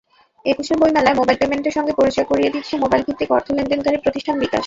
[0.45, 4.59] একুশের বইমেলায় মোবাইল পেমেন্টের সঙ্গে পরিচয় করিয়ে দিচ্ছে মোবাইলভিত্তিক অর্থলেনদেনকারী প্রতিষ্ঠান বিকাশ।